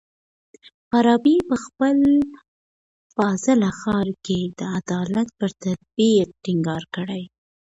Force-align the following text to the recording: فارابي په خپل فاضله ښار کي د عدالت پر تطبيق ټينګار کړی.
فارابي 0.89 1.37
په 1.49 1.55
خپل 1.65 1.97
فاضله 3.13 3.69
ښار 3.81 4.07
کي 4.25 4.39
د 4.59 4.61
عدالت 4.77 5.27
پر 5.39 5.51
تطبيق 5.63 6.27
ټينګار 6.43 6.83
کړی. 6.95 7.23